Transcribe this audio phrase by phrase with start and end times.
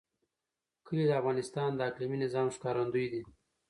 [0.85, 3.21] کلي د افغانستان د اقلیمي نظام ښکارندوی ده.